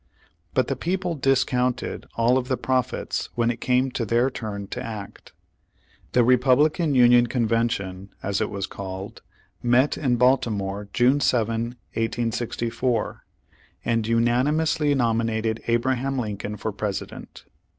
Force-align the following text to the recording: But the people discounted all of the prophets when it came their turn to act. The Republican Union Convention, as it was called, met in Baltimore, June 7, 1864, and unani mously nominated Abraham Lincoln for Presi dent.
But 0.55 0.67
the 0.67 0.75
people 0.75 1.13
discounted 1.13 2.07
all 2.15 2.39
of 2.39 2.47
the 2.47 2.57
prophets 2.57 3.29
when 3.35 3.51
it 3.51 3.61
came 3.61 3.89
their 3.89 4.31
turn 4.31 4.65
to 4.69 4.81
act. 4.83 5.31
The 6.13 6.23
Republican 6.23 6.95
Union 6.95 7.27
Convention, 7.27 8.09
as 8.23 8.41
it 8.41 8.49
was 8.49 8.65
called, 8.65 9.21
met 9.61 9.99
in 9.99 10.15
Baltimore, 10.15 10.89
June 10.91 11.19
7, 11.19 11.75
1864, 11.93 13.23
and 13.85 14.03
unani 14.05 14.55
mously 14.55 14.97
nominated 14.97 15.61
Abraham 15.67 16.17
Lincoln 16.17 16.57
for 16.57 16.73
Presi 16.73 17.07
dent. 17.09 17.45